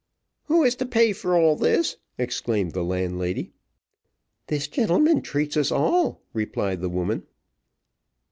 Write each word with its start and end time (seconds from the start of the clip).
"Who 0.45 0.63
is 0.63 0.73
to 0.77 0.87
pay 0.87 1.13
for 1.13 1.37
all 1.37 1.55
this?" 1.55 1.97
exclaimed 2.17 2.71
the 2.71 2.83
landlady. 2.83 3.51
"This 4.47 4.67
gentleman 4.67 5.21
treats 5.21 5.55
us 5.55 5.71
all," 5.71 6.23
replied 6.33 6.81
the 6.81 6.89
woman. 6.89 7.27